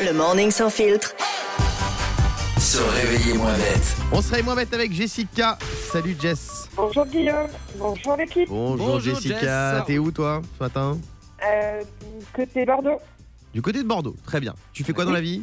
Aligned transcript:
Le 0.00 0.12
morning 0.12 0.50
sans 0.50 0.70
filtre. 0.70 1.14
Se 2.58 2.78
réveiller 2.78 3.34
moins 3.36 3.54
bête. 3.56 3.96
On 4.12 4.20
serait 4.22 4.42
moins 4.42 4.54
bête 4.54 4.72
avec 4.72 4.92
Jessica. 4.92 5.58
Salut 5.92 6.16
Jess. 6.20 6.68
Bonjour 6.76 7.06
Guillaume, 7.06 7.48
bonjour 7.76 8.16
l'équipe. 8.16 8.48
Bonjour, 8.48 8.76
Bonjour, 8.86 9.00
Jessica. 9.00 9.76
Jess. 9.78 9.84
T'es 9.86 9.98
où 9.98 10.10
toi 10.10 10.42
ce 10.58 10.62
matin 10.64 10.98
Euh, 11.46 11.82
côté 12.34 12.64
Bordeaux, 12.64 12.98
Du 13.54 13.62
côté 13.62 13.82
de 13.82 13.88
Bordeaux. 13.88 14.14
Très 14.24 14.40
bien. 14.40 14.54
Tu 14.72 14.84
fais 14.84 14.92
quoi 14.92 15.04
dans 15.04 15.12
la 15.12 15.20
vie? 15.20 15.42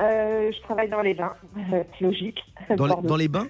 Euh, 0.00 0.50
je 0.54 0.62
travaille 0.62 0.88
dans 0.90 1.00
les 1.02 1.16
Euh, 1.18 1.82
logique. 2.00 2.38
dans 2.76 2.84
les, 2.86 2.92
Bordeaux. 2.92 3.08
dans 3.08 3.16
les 3.16 3.28
bains? 3.28 3.46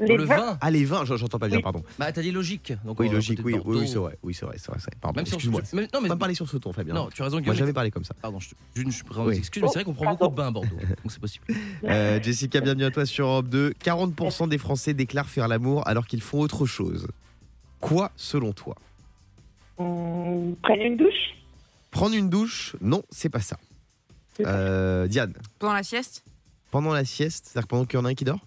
Les 0.00 0.08
Dans 0.08 0.16
le 0.16 0.24
vins, 0.24 0.36
vin 0.36 0.58
Ah 0.60 0.70
les 0.72 0.84
vins, 0.84 1.04
j'en- 1.04 1.16
j'entends 1.16 1.38
pas 1.38 1.46
bien, 1.46 1.58
Oui. 1.58 1.62
pardon. 1.62 1.84
Bah 2.00 2.10
t'as 2.10 2.20
dit 2.20 2.32
logique. 2.32 2.72
Donc 2.84 2.98
Oui, 2.98 3.08
logique, 3.08 3.38
oui, 3.44 3.54
oui, 3.64 3.86
c'est 3.86 3.94
vrai, 3.98 4.18
oui, 4.24 4.34
c'est 4.34 4.44
vrai, 4.44 4.56
c'est 4.58 4.66
vrai, 4.68 4.78
c'est 4.80 4.86
vrai. 4.90 4.98
Pardon, 5.00 5.18
Même 5.18 5.26
excuse-moi. 5.26 5.64
se- 5.64 5.76
mais- 5.76 5.82
Non 5.94 6.00
mais 6.00 6.06
On 6.06 6.14
va 6.14 6.16
parler 6.16 6.34
sur 6.34 6.48
ce 6.48 6.56
ton, 6.56 6.72
Fabien. 6.72 6.94
non, 6.94 7.08
tu 7.14 7.22
as 7.22 7.26
raison 7.26 7.36
Moi, 7.36 7.42
Guillaume. 7.42 7.56
j'avais 7.56 7.72
parlé 7.72 7.92
comme 7.92 8.02
ça. 8.04 8.12
Pardon, 8.20 8.40
je, 8.40 8.48
je, 8.74 8.82
je, 8.82 8.88
je 8.90 9.20
Oui. 9.20 9.36
excuse, 9.36 9.62
mais 9.62 9.68
c'est 9.68 9.74
vrai 9.74 9.84
qu'on 9.84 9.94
prend 9.94 10.10
beaucoup 10.10 10.26
de 10.28 10.34
bains 10.34 10.48
à 10.48 10.50
Bordeaux, 10.50 10.68
donc 10.76 11.12
c'est 11.12 11.20
possible. 11.20 11.44
Euh, 11.84 12.20
Jessica, 12.20 12.60
bienvenue 12.60 12.84
à 12.84 12.90
toi 12.90 13.06
sur 13.06 13.26
Europe 13.26 13.48
2. 13.48 13.72
40% 13.84 14.48
des 14.48 14.58
Français 14.58 14.94
déclarent 14.94 15.28
faire 15.28 15.46
l'amour 15.46 15.86
alors 15.86 16.06
qu'ils 16.08 16.22
font 16.22 16.40
autre 16.40 16.66
chose. 16.66 17.06
Quoi, 17.80 18.10
selon 18.16 18.52
toi? 18.52 18.74
Hum, 19.78 20.56
prennent 20.62 20.80
une 20.82 20.96
douche? 20.96 21.34
Prendre 21.92 22.16
une 22.16 22.28
douche? 22.30 22.74
Non, 22.80 23.02
c'est 23.10 23.28
pas 23.28 23.40
ça. 23.40 23.58
Euh, 24.40 25.06
Diane, 25.06 25.34
Pendant 25.60 25.74
la 25.74 25.82
sieste? 25.84 26.24
Pendant 26.72 26.92
la 26.92 27.04
sieste, 27.04 27.50
c'est-à-dire 27.52 27.68
pendant 27.68 27.84
qu'il 27.84 27.98
y 27.98 28.02
en 28.02 28.04
a 28.04 28.08
un 28.08 28.14
qui 28.14 28.24
dort? 28.24 28.40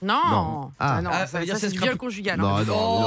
Non. 0.00 0.20
Non. 0.30 0.72
Ah. 0.78 1.02
non, 1.02 1.10
Ah, 1.12 1.20
ça 1.20 1.26
ça, 1.26 1.38
veut 1.40 1.44
dire 1.44 1.54
ça, 1.54 1.60
c'est 1.60 1.66
c'est 1.66 1.72
du 1.72 1.78
scrap- 1.78 1.88
viol 1.88 1.96
conjugal. 1.98 2.38
Non, 2.38 2.54
hein. 2.56 2.64
non, 2.64 2.74
Oh 2.76 3.00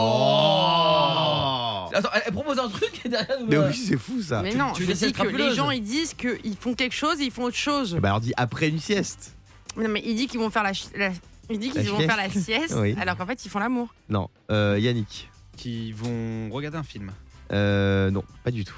non 1.91 1.98
Attends, 1.98 2.09
elle, 2.14 2.23
elle 2.27 2.34
propose 2.34 2.59
un 2.59 2.70
truc 2.70 3.02
et 3.05 3.09
derrière 3.09 3.40
nous. 3.40 3.48
Mais 3.48 3.58
oui, 3.58 3.73
c'est 3.76 3.98
fou 3.98 4.22
ça. 4.22 4.41
Mais 4.41 4.54
non, 4.55 4.72
tu 4.73 4.84
je 4.84 4.88
laisses 4.90 5.00
dis 5.00 5.05
être 5.05 5.17
que 5.17 5.23
les 5.23 5.27
crapuleuse. 5.30 5.55
gens 5.55 5.72
ils 5.72 5.84
disent 5.84 6.14
qu'ils 6.14 6.55
font 6.58 6.73
quelque 6.73 6.95
chose 6.95 7.20
et 7.22 7.26
ils 7.26 7.31
font 7.31 7.44
autre 7.44 7.55
chose. 7.58 7.95
Bah 8.02 8.09
alors 8.09 8.22
dis 8.22 8.34
après 8.38 8.70
une 8.70 8.80
sieste. 8.80 9.36
Non, 9.78 9.89
mais 9.89 10.02
il 10.06 10.16
dit 10.16 10.28
qu'ils 10.28 10.39
vont 10.39 10.50
faire 10.50 10.64
la, 10.64 10.73
chi- 10.73 10.88
la- 10.95 11.11
il 11.50 11.59
dit 11.59 11.70
qu'ils 11.70 11.83
La 11.83 11.89
vont 11.92 11.98
sieste 11.98 12.11
faire 12.11 12.17
la 12.23 12.30
sieste 12.30 12.75
Oui. 12.78 12.95
alors 13.00 13.17
qu'en 13.17 13.26
fait 13.26 13.44
ils 13.45 13.50
font 13.50 13.59
l'amour. 13.59 13.94
Non, 14.09 14.30
euh, 14.52 14.78
Yannick. 14.80 15.30
qui 15.58 15.92
vont 15.92 16.50
regarder 16.52 16.78
un 16.78 16.83
film. 16.83 17.11
Euh, 17.52 18.09
non, 18.11 18.23
pas 18.44 18.52
du 18.52 18.64
tout. 18.64 18.76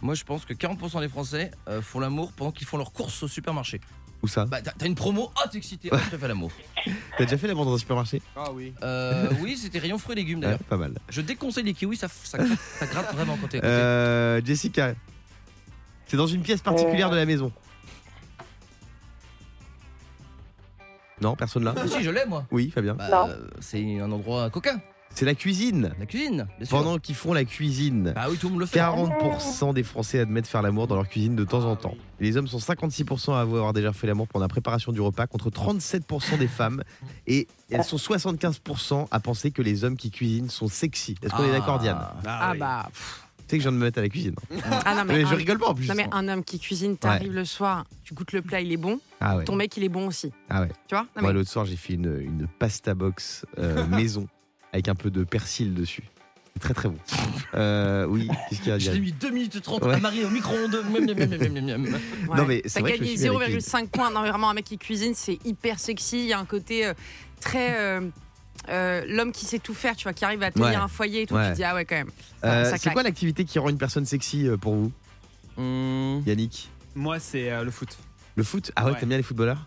Moi 0.00 0.14
je 0.14 0.24
pense 0.24 0.44
que 0.44 0.52
40% 0.52 1.00
des 1.00 1.08
Français 1.08 1.50
euh, 1.68 1.80
font 1.82 2.00
l'amour 2.00 2.32
pendant 2.32 2.50
qu'ils 2.52 2.66
font 2.66 2.76
leurs 2.76 2.92
courses 2.92 3.22
au 3.22 3.28
supermarché. 3.28 3.80
Où 4.22 4.26
ça 4.28 4.44
Bah 4.46 4.60
t'as 4.60 4.72
t'as 4.72 4.86
une 4.86 4.94
promo, 4.96 5.30
oh 5.36 5.48
t'es 5.50 5.58
excité, 5.58 5.90
oh, 5.92 5.96
je 6.10 6.16
fais 6.16 6.28
l'amour. 6.28 6.50
T'as 7.16 7.24
déjà 7.24 7.38
fait 7.38 7.46
l'amour 7.46 7.64
dans 7.66 7.74
un 7.74 7.78
supermarché 7.78 8.20
Ah 8.34 8.50
oui. 8.52 8.72
Euh, 8.82 9.28
oui, 9.40 9.56
c'était 9.56 9.78
rayon 9.78 9.96
fruits 9.98 10.14
et 10.14 10.16
légumes 10.16 10.38
Ouais, 10.40 10.46
d'ailleurs. 10.46 10.58
Pas 10.68 10.76
mal. 10.76 10.94
Je 11.08 11.20
déconseille 11.20 11.64
les 11.64 11.74
kiwis, 11.74 11.96
ça, 11.96 12.08
ça, 12.08 12.38
ça 12.78 12.86
gratte 12.86 13.14
vraiment 13.14 13.36
quand 13.40 13.46
t'es. 13.48 13.64
Euh, 13.64 14.40
Jessica. 14.44 14.94
C'est 16.06 16.16
dans 16.16 16.26
une 16.26 16.42
pièce 16.42 16.62
particulière 16.62 17.08
Euh. 17.08 17.12
de 17.12 17.16
la 17.16 17.26
maison. 17.26 17.52
Non, 21.20 21.34
personne 21.36 21.64
là 21.64 21.74
Ah, 21.76 21.86
si, 21.88 22.02
je 22.02 22.10
l'ai 22.10 22.24
moi. 22.26 22.44
Oui, 22.50 22.70
Fabien. 22.70 22.94
Bah, 22.94 23.08
Non. 23.10 23.28
euh, 23.28 23.48
c'est 23.60 24.00
un 24.00 24.10
endroit 24.12 24.50
coquin, 24.50 24.80
C'est 25.14 25.24
la 25.24 25.34
cuisine. 25.34 25.92
la 25.98 26.06
cuisine, 26.06 26.46
bien 26.58 26.66
sûr. 26.66 26.76
Pendant 26.78 26.98
qu'ils 26.98 27.14
font 27.16 27.32
la 27.32 27.44
cuisine, 27.44 28.12
Bah 28.14 28.26
oui, 28.30 28.36
tout 28.36 28.46
le 28.46 28.52
monde 28.52 28.60
le 28.60 28.66
fait. 28.66 28.78
40% 28.78 29.74
des 29.74 29.82
Français 29.82 30.20
admettent 30.20 30.46
faire 30.46 30.62
l'amour 30.62 30.86
dans 30.86 30.94
leur 30.94 31.08
cuisine 31.08 31.34
de 31.34 31.44
temps 31.44 31.64
en 31.64 31.74
temps. 31.76 31.94
Les 32.20 32.36
hommes 32.36 32.46
sont 32.46 32.58
56% 32.58 33.32
à 33.34 33.40
avoir 33.40 33.72
déjà 33.72 33.92
fait 33.92 34.06
l'amour 34.06 34.28
pendant 34.28 34.44
la 34.44 34.48
préparation 34.48 34.92
du 34.92 35.00
repas 35.00 35.26
contre 35.26 35.50
37% 35.50 36.38
des 36.38 36.46
femmes. 36.46 36.82
Et 37.26 37.48
elles 37.70 37.82
sont 37.84 37.96
75% 37.96 39.08
à 39.10 39.20
penser 39.20 39.50
que 39.50 39.62
les 39.62 39.84
hommes 39.84 39.96
qui 39.96 40.10
cuisinent 40.10 40.50
sont 40.50 40.68
sexy. 40.68 41.16
Est-ce 41.22 41.32
qu'on 41.34 41.44
est 41.44 41.52
d'accord, 41.52 41.78
Diane? 41.80 41.98
Ah, 42.26 42.50
oui. 42.52 42.58
bah. 42.58 42.88
Tu 43.48 43.54
sais 43.54 43.58
que 43.58 43.64
je 43.64 43.68
viens 43.70 43.72
de 43.72 43.78
me 43.80 43.84
mettre 43.86 43.98
à 43.98 44.02
la 44.02 44.10
cuisine. 44.10 44.34
Ah 44.84 44.94
non, 44.94 45.04
mais, 45.06 45.14
Mais 45.14 45.20
je 45.26 45.32
un, 45.32 45.36
rigole 45.36 45.58
pas 45.58 45.68
en 45.68 45.74
plus. 45.74 45.88
non, 45.88 45.94
mais 45.96 46.06
un 46.12 46.28
homme 46.28 46.44
qui 46.44 46.58
cuisine, 46.60 46.98
t'arrives 46.98 47.32
le 47.32 47.46
soir, 47.46 47.86
tu 48.04 48.12
goûtes 48.12 48.32
le 48.32 48.42
plat, 48.42 48.60
il 48.60 48.70
est 48.70 48.76
bon, 48.76 49.00
Ah 49.20 49.38
ouais. 49.38 49.44
ton 49.44 49.56
mec 49.56 49.74
il 49.78 49.84
est 49.84 49.88
bon 49.88 50.06
aussi. 50.06 50.30
Ah 50.50 50.60
ouais. 50.60 50.68
Tu 50.86 50.94
vois? 50.94 51.04
Non, 51.16 51.22
Moi, 51.22 51.30
mais- 51.30 51.38
l'autre 51.38 51.48
soir, 51.48 51.64
j'ai 51.64 51.76
fait 51.76 51.94
une, 51.94 52.20
une 52.20 52.46
pasta 52.58 52.94
box 52.94 53.46
euh, 53.58 53.86
maison 53.88 54.28
avec 54.72 54.88
un 54.88 54.94
peu 54.94 55.10
de 55.10 55.24
persil 55.24 55.74
dessus. 55.74 56.04
C'est 56.54 56.60
très 56.60 56.74
très 56.74 56.88
bon. 56.88 56.98
Euh, 57.54 58.04
oui, 58.06 58.28
qu'est-ce 58.50 58.60
qu'il 58.60 58.68
y 58.68 58.72
a 58.72 58.78
Je 58.78 58.90
l'ai 58.90 59.00
mis 59.00 59.10
2 59.12 59.30
minutes 59.30 59.62
30 59.62 59.82
Ouais. 59.84 59.94
à 59.94 59.98
marier 59.98 60.22
au 60.26 60.28
micro-ondes. 60.28 60.84
Miam, 60.90 61.02
miam, 61.06 61.16
miam, 61.16 61.30
miam, 61.30 61.52
miam, 61.64 61.64
miam. 61.82 61.94
Ouais. 62.28 62.36
Non, 62.36 62.44
mais 62.44 62.60
c'est 62.66 62.74
T'as 62.74 62.80
vrai 62.80 62.90
que 62.92 62.96
je 62.98 63.02
gagné 63.04 63.12
me 63.12 63.16
suis 63.16 63.30
mis 63.30 63.36
avec 63.36 63.48
les- 63.48 63.60
0,5 63.60 63.88
points. 63.88 64.10
Non, 64.10 64.20
mais 64.20 64.28
vraiment, 64.28 64.50
un 64.50 64.54
mec 64.54 64.66
qui 64.66 64.76
cuisine, 64.76 65.14
c'est 65.14 65.38
hyper 65.46 65.78
sexy. 65.80 66.18
Il 66.18 66.26
y 66.26 66.32
a 66.34 66.38
un 66.38 66.44
côté 66.44 66.84
euh, 66.86 66.92
très. 67.40 67.78
euh, 67.78 68.00
euh, 68.68 69.02
L'homme 69.08 69.32
qui 69.32 69.46
sait 69.46 69.58
tout 69.60 69.72
faire, 69.72 69.96
tu 69.96 70.02
vois, 70.02 70.12
qui 70.12 70.26
arrive 70.26 70.42
à 70.42 70.50
tenir 70.50 70.66
Ouais. 70.68 70.74
un 70.74 70.88
foyer 70.88 71.22
et 71.22 71.26
tout, 71.26 71.36
Ouais. 71.36 71.46
tu 71.46 71.50
te 71.52 71.56
dis 71.56 71.64
ah 71.64 71.74
ouais, 71.74 71.86
quand 71.86 71.94
même. 71.96 72.10
Euh, 72.44 72.64
ça 72.64 72.72
c'est 72.72 72.78
claque. 72.80 72.94
quoi 72.94 73.02
l'activité 73.02 73.44
qui 73.46 73.58
rend 73.58 73.70
une 73.70 73.78
personne 73.78 74.04
sexy 74.04 74.46
euh, 74.46 74.58
pour 74.58 74.74
vous, 74.74 74.92
Hum, 75.56 76.22
Yannick 76.26 76.68
Moi, 76.94 77.18
c'est 77.18 77.50
euh, 77.50 77.64
le 77.64 77.70
foot. 77.70 77.96
Le 78.36 78.42
foot 78.44 78.72
Ah 78.76 78.84
ouais, 78.84 78.92
Ouais. 78.92 78.98
t'aimes 79.00 79.08
bien 79.08 79.16
les 79.18 79.22
footballeurs 79.24 79.66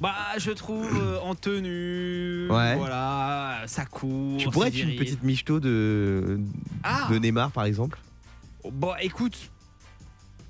Bah, 0.00 0.14
je 0.38 0.50
trouve 0.52 0.86
euh, 0.98 1.18
en 1.20 1.34
tenue, 1.34 2.48
Ouais. 2.50 2.74
voilà, 2.76 3.62
ça 3.66 3.84
court. 3.84 4.38
Tu 4.38 4.48
pourrais 4.48 4.68
être 4.68 4.78
une 4.78 4.96
petite 4.96 5.22
michto 5.22 5.60
de, 5.60 6.40
Ah 6.82 7.08
de 7.10 7.18
Neymar, 7.18 7.50
par 7.50 7.64
exemple? 7.64 7.98
Bon, 8.72 8.92
écoute, 9.02 9.36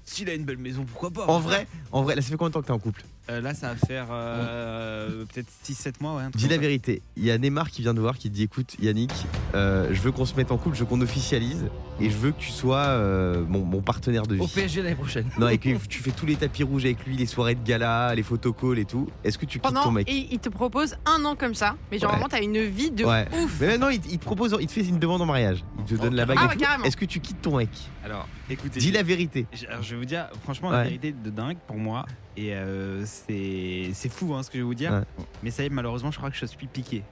s'il 0.05 0.31
a 0.31 0.35
une 0.35 0.45
belle 0.45 0.59
maison, 0.59 0.85
pourquoi 0.85 1.11
pas 1.11 1.27
En 1.27 1.41
vrai, 1.41 1.67
en 1.91 2.03
vrai, 2.03 2.15
là, 2.15 2.23
ça 2.23 2.29
fait 2.29 2.37
combien 2.37 2.51
de 2.51 2.55
temps 2.55 2.61
que 2.63 2.67
t'es 2.67 2.73
en 2.73 2.79
couple? 2.79 3.03
Euh, 3.29 3.41
Là, 3.41 3.55
ça 3.55 3.69
va 3.75 3.77
faire 3.77 4.07
euh, 4.11 5.25
peut-être 5.27 5.49
6-7 5.65 5.95
mois, 6.01 6.17
ouais. 6.17 6.23
Dis 6.35 6.49
la 6.49 6.57
vérité. 6.59 7.03
Il 7.17 7.25
y 7.25 7.31
a 7.31 7.39
Neymar 7.39 7.71
qui 7.71 7.83
vient 7.83 7.95
de 7.95 8.01
voir, 8.01 8.19
qui 8.19 8.29
te 8.31 8.35
dit 8.35 8.43
écoute, 8.45 8.77
Yannick, 8.81 9.13
euh, 9.55 9.89
je 9.93 10.01
veux 10.01 10.13
qu'on 10.13 10.25
se 10.25 10.35
mette 10.37 10.51
en 10.53 10.57
couple, 10.59 10.75
je 10.77 10.81
veux 10.81 10.87
qu'on 10.87 11.01
officialise, 11.01 11.67
et 12.01 12.09
je 12.11 12.17
veux 12.17 12.31
que 12.33 12.41
tu 12.41 12.51
sois 12.51 12.79
euh, 12.87 13.45
mon, 13.49 13.65
mon 13.65 13.81
partenaire 13.83 14.27
de 14.27 14.35
vie. 14.37 14.41
Au 14.41 14.47
PSG 14.47 14.83
l'année 14.83 14.95
prochaine. 14.95 15.27
Non, 15.39 15.49
et 15.49 15.59
que 15.59 15.69
tu 15.89 15.99
fais 16.03 16.11
tous 16.13 16.27
les 16.27 16.37
tapis 16.37 16.63
rouges 16.63 16.85
avec 16.85 17.05
lui, 17.07 17.17
les 17.17 17.27
soirées 17.27 17.55
de 17.55 17.65
gala, 17.67 18.15
les 18.15 18.23
photocalls 18.23 18.79
et 18.79 18.85
tout. 18.85 19.09
Est-ce 19.25 19.39
que 19.39 19.47
tu 19.47 19.59
quittes 19.61 19.75
ton 19.75 19.91
mec 19.91 20.09
et 20.11 20.29
il 20.31 20.39
te 20.39 20.49
propose 20.49 20.97
un 21.07 21.25
an 21.25 21.37
comme 21.37 21.55
ça, 21.55 21.77
mais 21.91 21.99
genre 21.99 22.11
Ouais. 22.11 22.17
vraiment, 22.17 22.29
t'as 22.29 22.43
une 22.43 22.61
vie 22.65 22.91
de 22.91 23.05
Ouais. 23.05 23.27
ouf. 23.43 23.59
Mais 23.61 23.67
maintenant, 23.69 23.89
il, 23.89 24.01
te- 24.01 24.09
il 24.09 24.19
te 24.19 24.25
propose, 24.25 24.57
il 24.61 24.67
te 24.67 24.73
fait 24.73 24.85
une 24.85 24.99
demande 24.99 25.23
en 25.23 25.27
mariage. 25.27 25.65
Il 25.79 25.85
te 25.97 26.01
donne 26.01 26.15
la 26.15 26.27
bague 26.27 26.39
Ah 26.41 26.79
ouais. 26.81 26.87
Est-ce 26.89 26.97
que 26.97 27.05
tu 27.05 27.21
quittes 27.21 27.43
ton 27.43 27.57
mec 27.59 27.69
Alors, 28.05 28.27
écoutez. 28.49 28.81
Dis 28.81 28.91
la 28.93 29.03
vérité. 29.03 29.47
je- 29.53 29.67
alors, 29.67 29.83
je 29.83 29.91
vais 29.95 29.97
vous 30.01 30.05
dire, 30.07 30.27
franchement, 30.45 30.69
Ouais. 30.71 30.77
la 30.77 30.85
vérité 30.85 31.13
de 31.13 31.31
dingue 31.31 31.57
pour 31.67 31.77
moi. 31.77 32.07
Et 32.37 32.55
euh, 32.55 33.05
c'est 33.05 33.91
c'est 33.93 34.11
fou 34.11 34.35
hein, 34.35 34.43
ce 34.43 34.49
que 34.51 34.55
je 34.57 34.63
vais 34.63 34.67
vous 34.67 34.75
dire. 34.75 34.93
Ouais. 34.93 35.25
Mais 35.43 35.51
ça 35.51 35.63
y 35.63 35.67
est, 35.67 35.71
malheureusement, 35.71 36.11
je 36.11 36.17
crois 36.19 36.31
que 36.31 36.37
je 36.37 36.47
suis 36.47 36.67
piqué. 36.67 37.03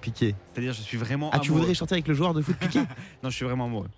Piqué. 0.00 0.34
C'est-à-dire, 0.52 0.72
je 0.72 0.82
suis 0.82 0.96
vraiment. 0.96 1.30
Ah, 1.32 1.38
tu 1.38 1.50
voudrais 1.52 1.74
chanter 1.74 1.94
avec 1.94 2.08
le 2.08 2.14
joueur 2.14 2.34
de 2.34 2.42
foot 2.42 2.56
piqué 2.56 2.80
Non, 3.22 3.30
je 3.30 3.36
suis 3.36 3.44
vraiment 3.44 3.66
amoureux. 3.66 3.88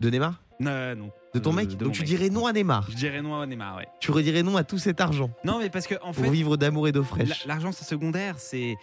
De 0.00 0.10
Neymar 0.10 0.40
Non, 0.60 0.94
non. 0.96 1.10
De 1.34 1.40
ton 1.40 1.50
Euh, 1.50 1.54
mec 1.54 1.68
de 1.68 1.84
Donc 1.84 1.92
tu 1.92 2.00
mec. 2.00 2.08
dirais 2.08 2.30
non 2.30 2.46
à 2.46 2.52
Neymar. 2.52 2.86
Je 2.90 2.94
dirais 2.96 3.20
non 3.20 3.40
à 3.40 3.46
Neymar, 3.46 3.76
ouais. 3.76 3.88
Tu 4.00 4.10
redirais 4.12 4.42
non 4.42 4.56
à 4.56 4.64
tout 4.64 4.78
cet 4.78 5.00
argent 5.00 5.30
Non, 5.44 5.58
mais 5.58 5.68
parce 5.70 5.86
que 5.86 5.96
en 6.02 6.12
pour 6.12 6.24
fait, 6.24 6.30
vivre 6.30 6.56
d'amour 6.56 6.86
et 6.88 6.92
d'eau 6.92 7.02
fraîche. 7.02 7.44
l'argent 7.46 7.72
c'est 7.72 7.84
secondaire. 7.84 8.36
C'est 8.38 8.76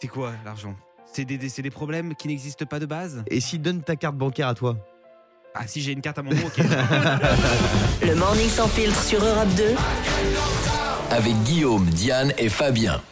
c'est 0.00 0.08
quoi 0.08 0.32
l'argent? 0.44 0.74
C'est 1.12 1.24
des, 1.26 1.36
des 1.36 1.70
problèmes 1.70 2.14
qui 2.14 2.26
n'existent 2.28 2.64
pas 2.64 2.78
de 2.80 2.86
base? 2.86 3.22
Et 3.26 3.40
s'il 3.40 3.60
donne 3.60 3.82
ta 3.82 3.96
carte 3.96 4.16
bancaire 4.16 4.48
à 4.48 4.54
toi? 4.54 4.76
Ah, 5.54 5.66
si 5.66 5.82
j'ai 5.82 5.92
une 5.92 6.00
carte 6.00 6.18
à 6.18 6.22
mon 6.22 6.30
nom, 6.30 6.46
ok. 6.46 6.56
Le 8.02 8.14
morning 8.14 8.48
sans 8.48 8.66
filtre 8.68 9.02
sur 9.02 9.22
Europe 9.22 9.48
2. 9.54 9.74
Avec 11.10 11.34
Guillaume, 11.44 11.84
Diane 11.90 12.32
et 12.38 12.48
Fabien. 12.48 13.02